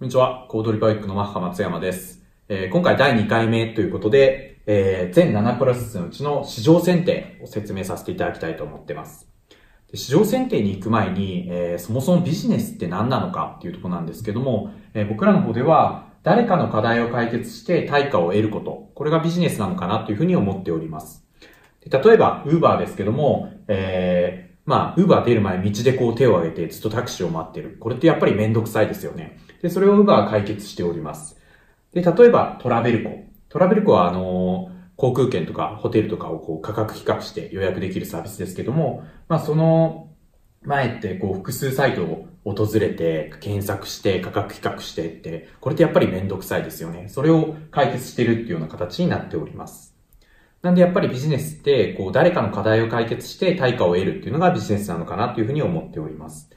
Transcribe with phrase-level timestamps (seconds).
[0.00, 0.46] こんにちは。
[0.48, 2.22] コードリパイクのマッハ松山です。
[2.48, 9.28] えー今回第2回目ということで、えー全7プロセスのうちの市場選定を説明させていただきたいと思ってます。
[9.92, 21.26] で市場選定に行く前に、えーそもそもビジネスって何なのかっていうとこなんですけども、え僕らの方では、誰かの課題を解決して対価を得ること、これがビジネスなのかなというふうに思っております。
[21.86, 27.76] で例えば、ウーバーですけども、えーまあ、ウーバー出る前、道でこう手を挙げてずっとタクシーを待ってる。
[27.78, 29.38] これってやっぱりめんどくさいですよね。
[29.62, 31.38] で、それをウーバーは解決しております。
[31.92, 33.24] で、例えばトラベルコ。
[33.48, 40.08] トラベルコはあの航空券とかホテルとかをこう価格比較して予約できるサービスですけども、まあその
[40.62, 47.08] 前ってこう複数サイトを訪れて検索して価格比較してって、これってやっぱりめんどくさいですよね。
[47.08, 49.94] それを解決してるっていうような形になっております。
[50.62, 56.50] なんでやっぱりビジネスって、こう誰かの課題を解決して対価を得るっていうのがビジネスなのかなというふうに思っております。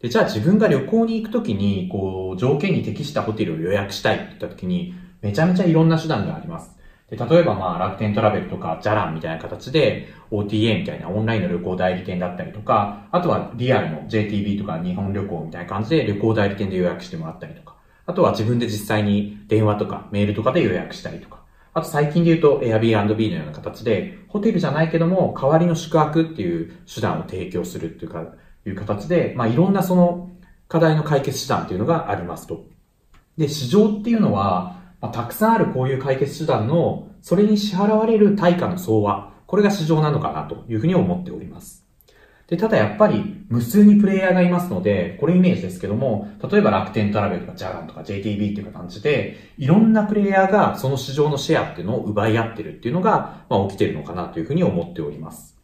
[0.00, 6.76] で、じゃあ自分が旅行に行くときに、こう、条件に適したホテルを予約したいって言ったときに、めちゃめちゃいろんな手段があります。
[7.10, 21.42] で、例えばまあ楽天トラベルとか、ジャランみたいな形で、OTA みたいなオンラインの旅行代理店だったりとか、あとはリアルの JTB とか日本旅行みたいな感じで旅行代理店で予約してもらったりとか、あとは自分で実際に電話とかメールとかで予約したりとか、
[21.74, 28.34] あと最近で言うと Airbnb のような形で、ホテルじゃないけども、代わりの宿泊っていう手段を提供するっていうか、
[28.68, 30.30] いう形で、まあいろんなその
[30.68, 32.64] 課題の解決手段っていうのがありますと。
[33.36, 41.86] で、市場っていうのは、まあ、たくさんあるこういう解決手段の、それに支払われる対価の相和、これが市場なのかなというふうに思っております。
[42.48, 55.56] で、ただやっぱり無数にプレイヤーがいますので、これイメージですけども、例えば楽天トラベルとかジャランとか JTB っていう感じで、いろんなプレイヤーがその市場のシェアっていうのを奪い合ってるっていうのが、まあ起きてるのかなというふうに思っております。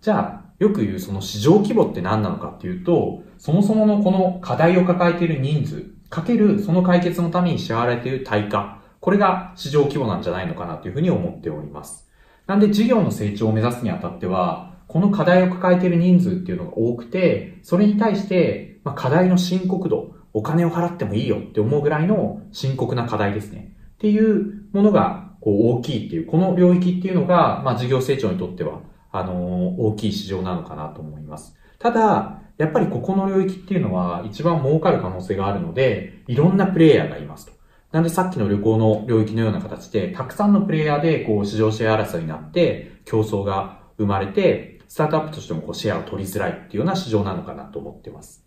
[0.00, 12.08] じゃあ、よく言うその市場規模って何なのかっていうと、そもそものこの課題を抱えている人数、かけるその解決のために支払われている対価、これが市場規模なんじゃないのかなというふうに思っております。
[12.46, 23.76] なんで事業の成長を目指すにあたっては、この課題を抱えている人数っていうのが多くて、それに対して、まあ、課題の深刻度、お金を払ってもいいよって思うぐらいの深刻な課題ですね。
[23.94, 28.80] っていうものがこう大きいっていう、この領域っていうのが、まあ、事業成長にとっては、
[29.16, 31.56] あの大きい市場なのかなと思います。
[31.78, 37.52] ただ、やっぱりここの領域っていうのは一番儲かる可能性があるので、いろんなプレイヤーがいますと。
[37.92, 48.44] なんでさっきの旅行の領域のような形で、たくさんのプレイヤーでこう市場シェア争いになって、競争が生まれて、スタートアップとしてもこうシェアを取りづらいっていうような市場なのかなと思ってます。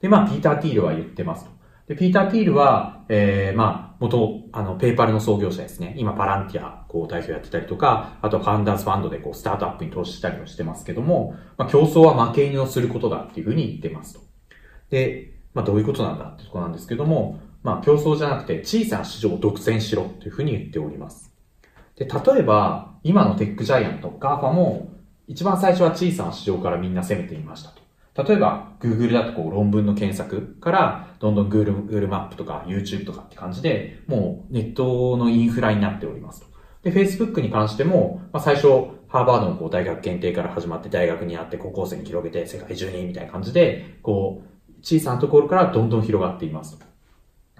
[0.00, 1.50] で、まあ、ピーター・ティールは言ってますと。
[1.92, 5.94] で、ピーター・ティールは、えー、まあ、元、あの、ペイパルの創業者ですね。
[5.98, 14.20] 今、パランティア、こう、代表やってたりとか、あとはファウンダーズファンドで、こう、スタートアップに投資したりもしてますけども、まあ、競争は負け犬をすることだっていうふうに言ってますと。
[14.88, 21.30] で、まあ、どういうことなんだってとこなんですけども、まあ、競争じゃなくて、小さな市場を独占しろというふうに言っております。
[21.96, 24.88] で、例えば、今のテックジャイアント、 GAFA も、
[25.26, 27.81] 一番最初は小さな市場からみんな攻めていましたと。
[28.14, 36.46] 例えば、Google だとこう論文の検索から、どんどん Google, Google マップとか YouTube とかって感じで、もうネットのインフラになっておりますと。
[36.82, 38.68] で、Facebook に関しても、まあ、最初、
[39.08, 46.84] ハーバードのこう大学検定から始まって大学にあって高校生に広げて世界中にみたいな感じで、こう、小さなところからどんどん広がっていますと。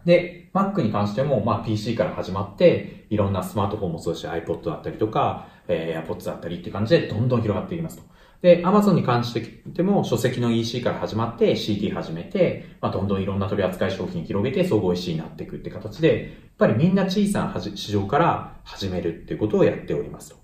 [0.05, 8.13] で、Mac に関しても、まあ PC から始まって、いろんなスマートフォンもそうし iPod だったりとか、えー、AirPods だったりっていう感じでどんどん広がっていきますと。
[8.43, 9.33] で、Amazon に関し
[9.73, 20.37] ても書籍の EC から始まって CD 始めて、まあどんどんいろんな取り扱い商品広げて総合 EC になっていくって形で、やっぱりみんな小さな市場から始めるっていうことをやっておりますと。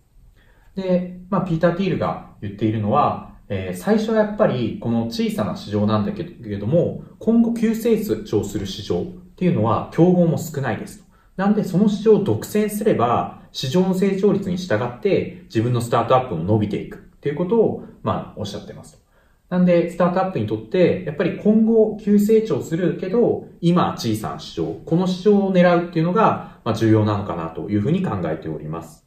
[0.77, 11.05] で、まあピーター・ティールが言っているのは、えー最初はやっぱりこの小さな市場なんだけども、今後急成長する市場っていうのは競合も少ないですと。
[11.37, 19.03] なんでその市場を独占すれば、市場の成長率に従って自分のスタートアップも伸びていくっていうことを、まあ、おっしゃってます。
[19.49, 29.07] なんで、スタートアップにとって、やっぱり今後急成長するけど、今小さな市場、この市場を狙うっていうのが、まあ、重要なのかなというふうに考えております。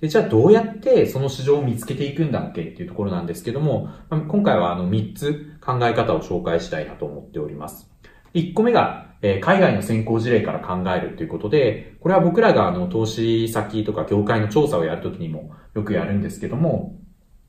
[0.00, 7.93] で、じゃあどうやってその市場を見つけていくんだっけっていうところなんですけども、今回はあの3つ考え方を紹介したいなと思っております。
[8.34, 16.98] 1個目が、え海外の先行事例から考えるということで、これは僕らがあの投資先とか業界の調査をやるときにもよくやるんですけども、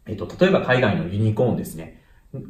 [0.06, 2.02] えっと、例えば海外のユニコーンですね。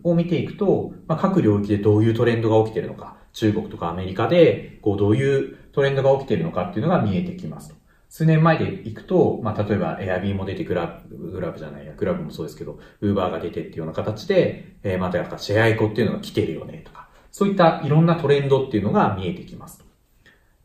[0.04, 7.76] を見ていくと、まあ、各領域でどういうトレンドが起きてるのか、中国とかアメリカで、こう、どういうトレンドが起きてるのかっていうのが見えてきますと。
[8.10, 17.05] 数年前で行くと、まあ、例えば、エアビーも出て、グラブ、グラブじゃないや、グラブもそうですけど、ウーバーが出てっていうような形で、えー、またやっぱシェアエコっていうのが来てるよね、とか、
[17.38, 19.84] そういったいろんなトレンドっていうのが見えてきます。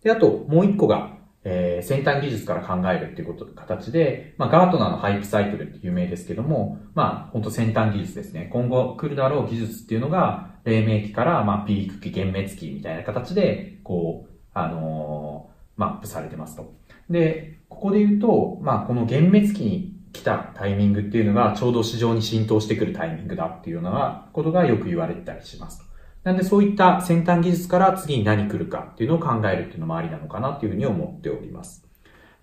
[0.04, 8.48] で、あともう一個が、えー、先端技術から考えるっていうこと、形で、まあ、ガートナーのハイプサイクルって有名ですけども、まあ、本当先端技術ですね。
[8.52, 16.72] 今後来るだろう技術っていうのが、黎明期から、まあ、ピーク期、幻滅期みたいな形で、こう、あのー、マップされてますと。
[17.10, 25.89] で、ここで言うと、まあ、この幻滅期に来たタイミングっていうのが、ちょうど市場に浸透してくるタイミングだっていうようなことがよく言われてたりします。
[26.22, 31.86] なんでそういった先端技術から次に何来るかっていうのを考えるっていうのもありなのかなっていうふうに思っております。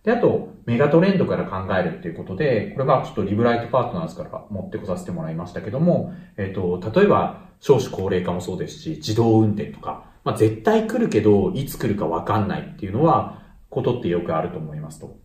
[0.03, 15.17] で、あと、メガトレンドから考えるっていうことで、これはちょっとリブライトパートナーズから持ってこさせてもらいましたけども、えっ、と、例えば、少子高齢化もそうですし、自動運転とか、まあ、絶対来るけど、いつ来るかわかんないっていうのは、ことってよくあると思いますと。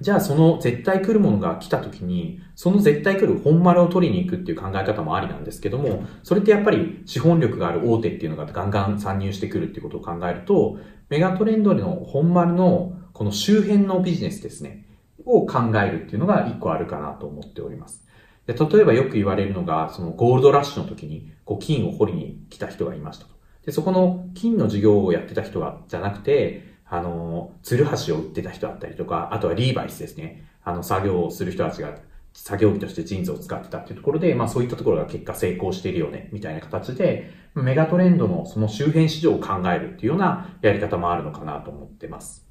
[0.00, 10.78] じゃあその絶対来るものが来た時に、その絶対来る本丸を取りに行くっていう考え方もありなんですけども、それってやっぱり資本力がある大手っていうのがガンガン参入してくるっていうことを考えると、
[11.10, 14.86] メガトレンドの本丸のこの周辺のビジネスですね、
[15.26, 18.06] を考えるっていうのが一個あるかなと思っております。
[18.46, 23.34] で例えばよく言われるのが、そのゴールドラッシュの時にこう金を掘りに来た人がいましたと。
[23.66, 30.44] で、そこの金の事業をやってた人が、じゃなくて、あの、ツルハシを売ってた人だったりとか、あとはリーバイスですね。
[30.64, 31.94] あの、作業をする人たちが、
[32.32, 42.44] 作業着としてジーンズを使ってたっていうところで、まあそういったところが結果成功しているよね、みたいな形で、メガトレンドのその周辺市場を考えるっていうようなやり方もあるのかなと思ってます。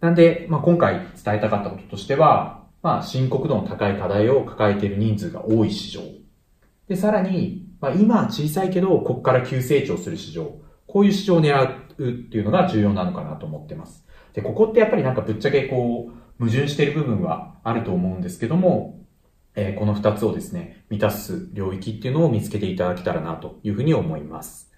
[0.00, 6.02] なんで、まあ今回伝えたかったこととしては、まあ深刻度の高い課題を抱えている人数が多い市場。
[6.88, 10.52] で、さらに、まあ今は小さいけど、ここから急成長する市場。
[10.92, 11.54] こういう市場を狙
[11.98, 14.04] うっていうのが重要なのかなと思ってます。
[14.32, 19.00] で、ここってやっぱりなんかぶっちゃけこう、矛盾している部分はあると思うんですけども、
[19.54, 24.72] えー、この二つをですね、満たす領域っていうのを見つけていただけたらなというふうに思います。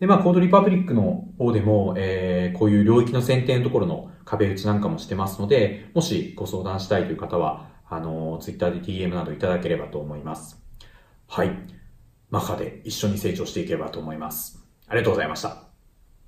[0.00, 10.60] で、まあ、コードリパブリックの方でも、えー、こういう領域の選定のところの壁打ちなんかもしてますので、もしご相談したいという方は、あの、ツイッターで DM などいただければと思います。
[11.28, 11.50] はい。
[12.30, 14.63] マカで一緒に成長していければと思います。
[14.88, 15.73] ありがとうございました。